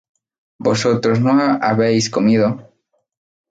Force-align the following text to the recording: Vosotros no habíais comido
Vosotros 0.57 1.19
no 1.21 1.31
habíais 1.61 2.09
comido 2.09 2.47